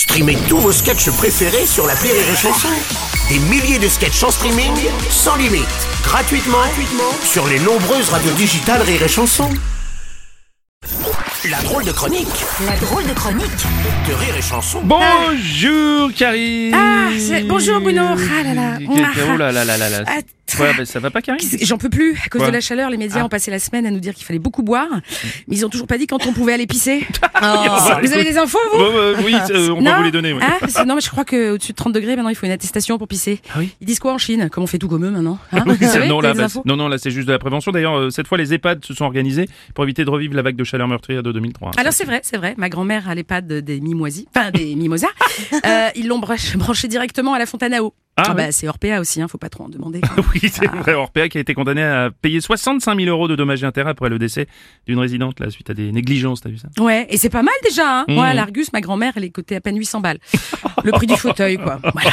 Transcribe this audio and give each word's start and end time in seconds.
Streamez 0.00 0.38
tous 0.48 0.56
vos 0.56 0.72
sketchs 0.72 1.10
préférés 1.10 1.66
sur 1.66 1.86
la 1.86 1.92
Rire 1.92 2.14
et 2.14 2.34
Chanson. 2.34 2.68
Des 3.28 3.38
milliers 3.38 3.78
de 3.78 3.86
sketchs 3.86 4.22
en 4.22 4.30
streaming, 4.30 4.72
sans 5.10 5.36
limite, 5.36 5.66
gratuitement, 6.02 6.56
gratuitement 6.56 7.12
sur 7.22 7.46
les 7.46 7.58
nombreuses 7.58 8.08
radios 8.08 8.32
digitales 8.32 8.80
Rire 8.80 9.02
et 9.02 9.08
Chanson. 9.08 9.50
La 11.50 11.58
drôle 11.60 11.84
de 11.84 11.92
chronique 11.92 12.26
La 12.64 12.76
drôle 12.76 13.06
de 13.06 13.12
chronique 13.12 13.44
de 14.08 14.14
Rire 14.14 14.36
et 14.38 14.42
Chanson. 14.42 14.80
Bonjour 14.84 16.10
Karine 16.16 16.74
Ah, 16.74 17.08
c'est- 17.18 17.42
bonjour, 17.42 17.78
Bruno. 17.82 18.04
Ah 18.08 18.42
là 18.42 18.54
là. 18.54 18.78
Oh 18.88 19.36
là 19.36 19.52
là 19.52 19.64
là 19.66 19.76
là 19.76 19.90
là. 19.90 19.98
Ah, 20.06 20.20
Ouais, 20.60 20.74
bah, 20.76 20.84
ça 20.84 21.00
va 21.00 21.10
pas 21.10 21.22
Karine 21.22 21.46
J'en 21.62 21.78
peux 21.78 21.88
plus. 21.90 22.12
À 22.24 22.28
cause 22.28 22.40
Quoi 22.40 22.48
de 22.48 22.52
la 22.52 22.60
chaleur, 22.60 22.90
les 22.90 22.96
médias 22.96 23.20
Ah. 23.20 23.24
ont 23.24 23.28
passé 23.28 23.50
la 23.50 23.58
semaine 23.58 23.86
à 23.86 23.90
nous 23.90 24.00
dire 24.00 24.14
qu'il 24.14 24.24
fallait 24.24 24.38
beaucoup 24.38 24.62
boire. 24.62 24.88
Mais 25.48 25.56
ils 25.56 25.64
ont 25.66 25.68
toujours 25.68 25.86
pas 25.86 25.98
dit 25.98 26.06
quand 26.06 26.26
on 26.26 26.32
pouvait 26.32 26.52
aller 26.52 26.66
pisser. 26.66 27.06
bah, 27.40 28.00
vous 28.02 28.12
avez 28.12 28.24
des 28.24 28.38
infos, 28.38 28.58
vous 28.72 29.24
Oui, 29.24 29.34
euh, 29.50 29.70
on 29.70 29.82
va 29.82 29.96
vous 29.98 30.02
les 30.04 30.10
donner. 30.10 30.32
ouais. 30.32 30.40
Ah, 30.42 30.56
parce 30.60 30.74
que 30.74 30.84
non, 30.84 30.94
mais 30.94 31.00
je 31.00 31.10
crois 31.10 31.24
qu'au-dessus 31.24 31.72
de 31.72 31.76
30 31.76 31.92
degrés, 31.92 32.16
maintenant, 32.16 32.30
il 32.30 32.34
faut 32.36 32.46
une 32.46 32.52
attestation 32.52 32.98
pour 32.98 33.08
pisser. 33.08 33.40
Ah 33.50 33.58
oui 33.58 33.70
Ils 33.80 33.86
disent 33.86 33.98
quoi 33.98 34.12
en 34.12 34.18
Chine? 34.18 34.48
Comme 34.50 34.64
on 34.64 34.66
fait 34.66 34.78
tout 34.78 34.88
comme 34.88 35.04
eux 35.04 35.10
maintenant 35.10 35.38
hein? 35.52 35.64
Savez, 35.80 36.08
non, 36.08 36.20
là, 36.20 36.34
bah, 36.34 36.46
non, 36.64 36.76
non, 36.76 36.88
là, 36.88 36.98
c'est 36.98 37.10
juste 37.10 37.26
de 37.28 37.32
la 37.32 37.38
prévention. 37.38 37.72
D'ailleurs, 37.72 37.96
euh, 37.98 38.10
cette 38.10 38.26
fois, 38.28 38.38
les 38.38 38.52
EHPAD 38.54 38.84
se 38.84 38.94
sont 38.94 39.04
organisés 39.04 39.48
pour 39.74 39.84
éviter 39.84 40.04
de 40.04 40.10
revivre 40.10 40.34
la 40.34 40.42
vague 40.42 40.56
de 40.56 40.64
chaleur 40.64 40.88
meurtrière 40.88 41.22
de 41.22 41.32
2003. 41.32 41.72
Alors 41.76 41.92
c'est 41.92 42.04
vrai, 42.04 42.20
c'est 42.22 42.36
vrai. 42.36 42.54
Ma 42.56 42.68
grand-mère 42.68 43.08
à 43.08 43.14
l'EHPAD 43.14 43.46
des 43.52 43.80
mimoisis, 43.80 44.26
enfin 44.34 44.50
des 44.50 44.74
mimosas, 44.74 45.08
euh, 45.66 45.88
ils 45.94 46.06
l'ont 46.08 46.18
branché, 46.18 46.56
branché 46.58 46.88
directement 46.88 47.34
à 47.34 47.38
la 47.38 47.46
fontaine 47.46 47.74
à 47.74 47.82
eau. 47.82 47.94
Ah, 48.20 48.24
Ah, 48.26 48.30
oui. 48.30 48.36
bah, 48.36 48.52
c'est 48.52 48.68
Orpea 48.68 49.00
aussi, 49.00 49.20
hein, 49.22 49.28
faut 49.28 49.38
pas 49.38 49.48
trop 49.48 49.64
en 49.64 49.68
demander. 49.68 50.00
oui, 50.34 50.50
c'est 50.52 50.66
vrai. 50.66 50.94
Orpea 50.94 51.28
qui 51.28 51.38
a 51.38 51.40
été 51.40 51.54
condamné 51.54 51.82
à 51.82 52.10
payer 52.10 52.40
65 52.40 52.96
000 52.98 53.08
euros 53.08 53.28
de 53.28 53.36
dommages 53.36 53.62
et 53.62 53.66
intérêts 53.66 53.90
après 53.90 54.08
le 54.08 54.18
décès 54.18 54.46
d'une 54.86 54.98
résidente 54.98 55.40
là 55.40 55.50
suite 55.50 55.70
à 55.70 55.74
des 55.74 55.92
négligences. 55.92 56.40
T'as 56.42 56.50
vu 56.50 56.58
ça? 56.58 56.68
Ouais, 56.82 57.06
et 57.10 57.16
c'est 57.16 57.30
pas 57.30 57.42
mal 57.42 57.54
déjà. 57.64 58.00
Hein. 58.00 58.04
Mmh. 58.08 58.14
Moi, 58.14 58.26
à 58.26 58.34
l'Argus, 58.34 58.72
ma 58.72 58.80
grand-mère, 58.80 59.12
elle 59.16 59.24
est 59.24 59.30
cotée 59.30 59.56
à 59.56 59.60
peine 59.60 59.76
800 59.78 60.00
balles. 60.00 60.18
Le 60.84 60.92
prix 60.92 61.06
du 61.06 61.16
fauteuil, 61.16 61.58
quoi. 61.58 61.78
Voilà. 61.92 62.10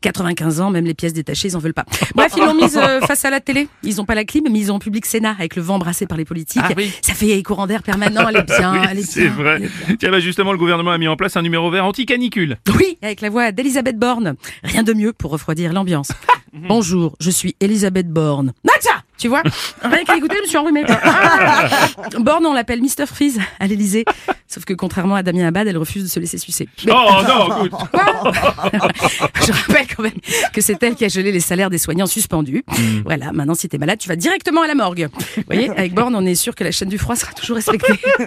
95 0.00 0.60
ans, 0.60 0.70
même 0.70 0.84
les 0.84 0.94
pièces 0.94 1.12
détachées, 1.12 1.48
ils 1.48 1.56
en 1.56 1.60
veulent 1.60 1.74
pas. 1.74 1.84
Bref, 2.14 2.32
ils 2.36 2.42
l'ont 2.44 2.54
mise 2.54 2.76
euh, 2.76 3.00
face 3.00 3.24
à 3.24 3.30
la 3.30 3.40
télé. 3.40 3.68
Ils 3.82 4.00
ont 4.00 4.04
pas 4.04 4.14
la 4.14 4.24
clim, 4.24 4.44
mais 4.50 4.58
ils 4.58 4.72
ont 4.72 4.76
en 4.76 4.78
public 4.78 5.06
Sénat 5.06 5.34
avec 5.38 5.56
le 5.56 5.62
vent 5.62 5.78
brassé 5.78 6.06
par 6.06 6.18
les 6.18 6.24
politiques. 6.24 6.62
Ah 6.64 6.70
oui. 6.76 6.90
Ça 7.02 7.14
fait 7.14 7.40
courant 7.42 7.66
d'air 7.66 7.82
permanent. 7.82 8.28
Elle 8.28 8.36
est 8.36 8.42
bien. 8.42 8.72
Oui, 8.72 8.86
elle 8.90 8.98
est 8.98 9.02
c'est 9.02 9.28
vrai. 9.28 9.56
est 9.56 9.86
bien. 9.86 9.96
Tiens, 9.98 10.10
bah, 10.10 10.20
justement, 10.20 10.52
le 10.52 10.58
gouvernement 10.58 10.90
a 10.90 10.98
mis 10.98 11.08
en 11.08 11.16
place 11.16 11.36
un 11.36 11.42
numéro 11.42 11.70
vert 11.70 11.84
anti-canicule. 11.86 12.56
Oui, 12.78 12.98
avec 13.02 13.20
la 13.20 13.30
voix 13.30 13.52
d'Elisabeth 13.52 13.98
Borne. 13.98 14.34
Rien 14.64 14.82
de 14.82 14.92
mieux 14.92 15.12
pour 15.12 15.23
refroidir 15.30 15.72
l'ambiance. 15.72 16.08
Bonjour, 16.52 17.16
je 17.20 17.30
suis 17.30 17.56
Elisabeth 17.60 18.08
Borne. 18.08 18.52
Nacha 18.64 19.03
Tu 19.16 19.28
vois 19.28 19.42
Rien 19.82 20.04
qu'à 20.04 20.14
je 20.16 20.20
me 20.42 20.46
suis 20.46 20.56
enrhumée. 20.56 20.84
Ah 21.04 21.68
Borne, 22.18 22.44
on 22.46 22.52
l'appelle 22.52 22.80
Mr. 22.80 23.06
Freeze 23.06 23.40
à 23.60 23.66
l'Elysée. 23.66 24.04
Sauf 24.48 24.64
que 24.64 24.74
contrairement 24.74 25.14
à 25.14 25.22
Damien 25.22 25.46
Abad, 25.48 25.66
elle 25.66 25.78
refuse 25.78 26.02
de 26.02 26.08
se 26.08 26.18
laisser 26.20 26.38
sucer. 26.38 26.68
Mais 26.84 26.92
Oh 26.94 27.10
non, 27.26 27.64
écoute. 27.64 27.80
je 29.46 29.52
rappelle 29.52 29.86
quand 29.96 30.02
même 30.02 30.12
que 30.52 30.60
c'est 30.60 30.82
elle 30.82 30.94
qui 30.94 31.04
a 31.04 31.08
gelé 31.08 31.32
les 31.32 31.40
salaires 31.40 31.70
des 31.70 31.78
soignants 31.78 32.06
suspendus. 32.06 32.64
Voilà, 33.04 33.32
maintenant 33.32 33.54
si 33.54 33.68
t'es 33.68 33.78
malade, 33.78 33.98
tu 33.98 34.08
vas 34.08 34.16
directement 34.16 34.62
à 34.62 34.66
la 34.66 34.74
morgue. 34.74 35.08
Vous 35.36 35.42
voyez, 35.46 35.70
avec 35.70 35.94
Borne, 35.94 36.14
on 36.14 36.24
est 36.26 36.34
sûr 36.34 36.54
que 36.54 36.64
la 36.64 36.72
chaîne 36.72 36.88
du 36.88 36.98
froid 36.98 37.16
sera 37.16 37.32
toujours 37.32 37.56
respectée. 37.56 37.94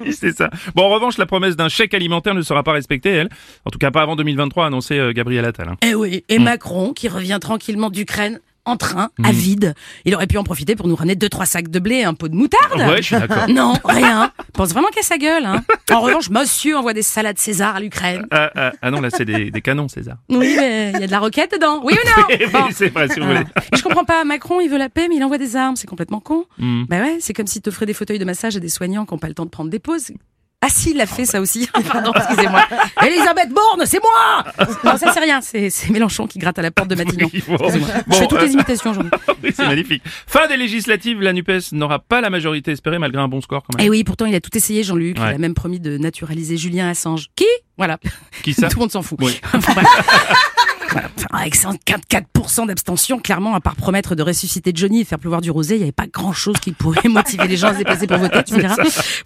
Oui, 0.00 0.12
c'est 0.18 0.36
ça. 0.36 0.50
Bon, 0.74 0.82
en 0.84 0.88
revanche, 0.90 1.18
la 1.18 1.26
promesse 1.26 1.56
d'un 1.56 1.68
chèque 1.68 1.94
alimentaire 1.94 2.34
ne 2.34 2.42
sera 2.42 2.62
pas 2.62 2.72
respectée, 2.72 3.10
elle. 3.10 3.28
En 3.64 3.70
tout 3.70 3.78
cas, 3.78 3.90
pas 3.90 4.02
avant 4.02 4.16
2023, 4.16 4.64
a 4.64 4.66
annoncé 4.68 4.98
euh, 4.98 5.12
Gabriel 5.12 5.44
Attal. 5.44 5.68
hein. 5.68 5.76
Eh 5.82 5.94
oui, 5.94 6.24
et 6.28 6.38
Macron 6.38 6.92
qui 6.92 7.08
revient 7.08 7.38
tranquillement 7.40 7.90
d'Ukraine 7.90 8.40
en 8.66 8.76
train, 8.76 9.10
à 9.22 9.30
vide. 9.32 9.74
Il 10.04 10.14
aurait 10.14 10.26
pu 10.26 10.38
en 10.38 10.44
profiter 10.44 10.74
pour 10.76 10.88
nous 10.88 10.94
ramener 10.96 11.14
deux 11.16 11.28
trois 11.28 11.46
sacs 11.46 11.68
de 11.68 11.78
blé 11.78 11.96
et 11.96 12.04
un 12.04 12.14
pot 12.14 12.28
de 12.28 12.34
moutarde. 12.34 12.80
Ouais, 12.80 12.98
je 12.98 13.02
suis 13.02 13.16
d'accord. 13.16 13.48
Non, 13.48 13.74
rien. 13.84 14.32
Pense 14.52 14.70
vraiment 14.70 14.88
qu'à 14.88 15.02
sa 15.02 15.18
gueule. 15.18 15.44
Hein. 15.44 15.62
En 15.92 16.00
revanche, 16.00 16.30
monsieur 16.30 16.76
envoie 16.76 16.92
des 16.94 17.02
salades 17.02 17.38
César 17.38 17.76
à 17.76 17.80
l'Ukraine. 17.80 18.26
Ah, 18.30 18.50
ah, 18.54 18.72
ah 18.80 18.90
non, 18.90 19.00
là, 19.00 19.10
c'est 19.10 19.24
des, 19.24 19.50
des 19.50 19.60
canons, 19.60 19.88
César. 19.88 20.16
Oui, 20.30 20.54
mais 20.56 20.92
il 20.94 21.00
y 21.00 21.04
a 21.04 21.06
de 21.06 21.10
la 21.12 21.18
roquette 21.18 21.52
dedans. 21.52 21.80
Oui 21.84 21.92
ou 21.94 22.20
non? 22.20 22.26
Oui, 22.30 22.46
Bon. 22.52 22.68
c'est 22.72 22.88
vrai, 22.88 23.08
si 23.08 23.20
vous 23.20 23.26
voulez. 23.26 23.40
Mais 23.40 23.78
Je 23.78 23.82
comprends 23.82 24.04
pas. 24.04 24.24
Macron, 24.24 24.60
il 24.60 24.68
veut 24.70 24.78
la 24.78 24.88
paix, 24.88 25.06
mais 25.08 25.16
il 25.16 25.24
envoie 25.24 25.38
des 25.38 25.56
armes. 25.56 25.76
C'est 25.76 25.86
complètement 25.86 26.20
con. 26.20 26.44
Hmm. 26.58 26.84
Bah 26.88 27.00
ouais, 27.00 27.18
c'est 27.20 27.32
comme 27.34 27.46
si 27.46 27.60
t'offrais 27.60 27.86
des 27.86 27.94
fauteuils 27.94 28.18
de 28.18 28.24
massage 28.24 28.56
à 28.56 28.60
des 28.60 28.68
soignants 28.68 29.04
qui 29.04 29.12
n'ont 29.14 29.18
pas 29.18 29.28
le 29.28 29.34
temps 29.34 29.44
de 29.44 29.50
prendre 29.50 29.70
des 29.70 29.78
pauses. 29.78 30.10
Ah 30.66 30.70
si, 30.70 30.92
il 30.92 31.00
a 31.02 31.04
fait 31.04 31.26
ça 31.26 31.42
aussi. 31.42 31.68
Pardon, 31.92 32.10
excusez-moi. 32.16 32.64
Elisabeth 33.06 33.50
Borne, 33.50 33.84
c'est 33.84 34.00
moi 34.00 34.66
Non, 34.82 34.96
ça 34.96 35.12
c'est 35.12 35.20
rien. 35.20 35.42
C'est 35.42 35.68
c'est 35.68 35.90
Mélenchon 35.90 36.26
qui 36.26 36.38
gratte 36.38 36.58
à 36.58 36.62
la 36.62 36.70
porte 36.70 36.88
de 36.88 36.94
Matignon. 36.94 37.28
Oui, 37.34 37.44
bon. 37.46 37.56
Excusez-moi. 37.56 37.88
Bon, 38.06 38.14
Je 38.14 38.18
fais 38.20 38.26
toutes 38.26 38.38
euh, 38.38 38.46
les 38.46 38.52
imitations 38.52 38.90
aujourd'hui. 38.92 39.12
Oui, 39.42 39.50
c'est 39.54 39.66
magnifique. 39.66 40.02
Fin 40.26 40.48
des 40.48 40.56
législatives, 40.56 41.20
la 41.20 41.34
NUPES 41.34 41.72
n'aura 41.72 41.98
pas 41.98 42.22
la 42.22 42.30
majorité 42.30 42.70
espérée 42.70 42.98
malgré 42.98 43.20
un 43.20 43.28
bon 43.28 43.42
score 43.42 43.62
quand 43.62 43.76
même. 43.76 43.86
Eh 43.86 43.90
oui, 43.90 44.04
pourtant 44.04 44.24
il 44.24 44.34
a 44.34 44.40
tout 44.40 44.56
essayé, 44.56 44.82
Jean-Luc. 44.82 45.18
Ouais. 45.18 45.32
Il 45.32 45.34
a 45.34 45.38
même 45.38 45.52
promis 45.52 45.80
de 45.80 45.98
naturaliser 45.98 46.56
Julien 46.56 46.88
Assange. 46.88 47.26
Qui? 47.36 47.44
Voilà. 47.76 47.98
Qui 48.42 48.54
ça? 48.54 48.68
Tout 48.70 48.78
le 48.78 48.80
monde 48.84 48.90
s'en 48.92 49.02
fout. 49.02 49.18
Oui. 49.20 49.38
Enfin, 49.52 49.74
bref. 49.74 49.86
Avec 51.36 51.56
144% 51.56 52.66
d'abstention, 52.66 53.18
clairement, 53.18 53.54
à 53.54 53.60
part 53.60 53.74
promettre 53.76 54.14
de 54.14 54.22
ressusciter 54.22 54.72
Johnny 54.74 55.00
et 55.00 55.04
faire 55.04 55.18
pleuvoir 55.18 55.40
du 55.40 55.50
rosé, 55.50 55.74
il 55.74 55.78
n'y 55.78 55.82
avait 55.84 55.92
pas 55.92 56.06
grand-chose 56.06 56.56
qui 56.60 56.72
pourrait 56.72 57.00
motiver 57.08 57.48
les 57.48 57.56
gens 57.56 57.68
à 57.68 57.72
se 57.72 57.78
déplacer 57.78 58.06
pour 58.06 58.18
voter, 58.18 58.42
tu 58.44 58.54
me 58.54 58.60
diras. 58.60 58.76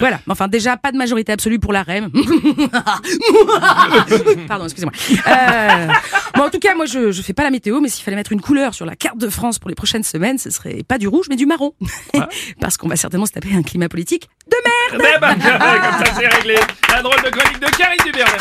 Voilà. 0.01 0.21
Mais 0.27 0.33
Enfin, 0.33 0.49
déjà, 0.49 0.77
pas 0.77 0.93
de 0.93 0.97
majorité 0.97 1.33
absolue 1.33 1.59
pour 1.59 1.73
la 1.73 1.83
REM. 1.83 2.11
Pardon, 4.49 4.65
excusez-moi. 4.65 4.93
Euh, 5.27 5.89
bon, 6.37 6.45
en 6.45 6.51
tout 6.51 6.59
cas, 6.61 6.75
moi, 6.75 6.87
je, 6.87 7.13
je 7.13 7.23
fais 7.23 7.33
pas 7.33 7.43
la 7.43 7.51
météo, 7.51 7.81
mais 7.81 7.89
s'il 7.89 8.05
fallait 8.05 8.17
mettre 8.17 8.33
une 8.33 8.41
couleur 8.41 8.75
sur 8.75 8.87
la 8.87 8.97
carte 8.97 9.19
de 9.19 9.29
France 9.29 9.59
pour 9.59 9.69
les 9.69 9.75
prochaines 9.75 10.05
semaines, 10.05 10.39
ce 10.39 10.51
serait 10.51 10.83
pas 10.87 10.99
du 10.99 11.09
rouge, 11.09 11.27
mais 11.29 11.37
du 11.37 11.47
marron. 11.47 11.73
Parce 12.61 12.77
qu'on 12.77 12.89
va 12.89 12.97
certainement 12.97 13.27
se 13.27 13.33
taper 13.33 13.55
un 13.55 13.63
climat 13.63 13.89
politique 13.89 14.29
de 14.51 14.57
merde. 14.65 15.05
Eh 15.17 15.21
ben, 15.21 15.35
comme 15.35 16.07
ça, 16.07 16.13
c'est 16.19 16.29
réglé. 16.29 16.57
La 16.91 17.03
drôle 17.03 17.21
de 17.23 17.31
chronique 17.31 17.61
de 17.61 17.67
Karine 17.77 17.99
Dubert. 18.05 18.37